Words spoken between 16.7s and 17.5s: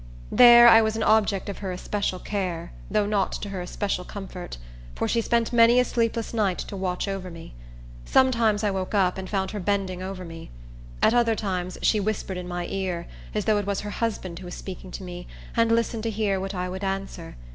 answer.